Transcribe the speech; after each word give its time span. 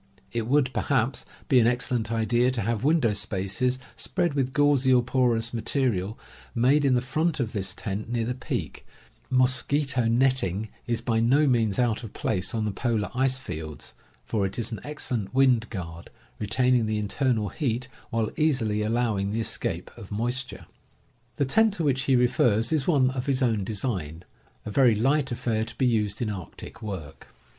It 0.31 0.47
would, 0.47 0.73
perhaps, 0.73 1.25
be 1.47 1.59
an 1.59 1.67
excellent 1.67 2.11
idea 2.11 2.49
to 2.49 2.61
have 2.63 2.83
window 2.83 3.13
spaces, 3.13 3.77
spread 3.95 4.33
with 4.33 4.51
gauzy 4.51 4.91
or 4.91 5.03
porous 5.03 5.53
material, 5.53 6.17
made 6.55 6.85
in 6.85 6.95
the 6.95 7.03
front 7.03 7.39
of 7.39 7.53
this 7.53 7.75
tent 7.75 8.09
near 8.09 8.25
the 8.25 8.33
peak— 8.33 8.83
mosquito 9.43 10.05
netting 10.07 10.69
is 10.87 11.01
by 11.01 11.19
no 11.19 11.45
means 11.45 11.77
out 11.77 12.01
of 12.03 12.13
place 12.13 12.55
on 12.55 12.65
the 12.65 12.71
polar 12.71 13.11
ice 13.13 13.37
fields, 13.37 13.93
for 14.25 14.43
it 14.47 14.57
is 14.57 14.71
an 14.71 14.79
excellent 14.83 15.35
wind 15.35 15.69
guard, 15.69 16.09
retaining 16.39 16.87
the 16.87 16.97
internal 16.97 17.49
heat, 17.49 17.87
while 18.09 18.31
easily 18.37 18.81
allowing 18.81 19.29
the 19.31 19.39
escape 19.39 19.91
of 19.95 20.11
moisture." 20.11 20.65
TENTS 20.65 20.65
AND 20.65 20.87
TOOLS 20.87 21.27
41 21.35 21.35
The 21.35 21.53
tent 21.53 21.73
to 21.75 21.83
which 21.83 22.01
he 22.05 22.15
refers 22.15 22.71
is 22.71 22.87
one 22.87 23.11
of 23.11 23.27
his 23.27 23.43
own 23.43 23.63
design, 23.63 24.23
a 24.65 24.71
very 24.71 24.95
Hght 24.95 25.31
affair 25.31 25.63
to 25.63 25.75
be 25.77 25.85
used 25.85 26.23
in 26.23 26.31
arctic 26.31 26.81
work. 26.81 27.27